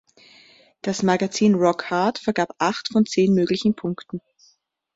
Das 0.81 1.03
Magazin 1.03 1.53
Rock 1.53 1.91
Hard 1.91 2.17
vergab 2.17 2.55
acht 2.57 2.87
von 2.91 3.05
zehn 3.05 3.35
möglichen 3.35 3.75
Punkten. 3.75 4.19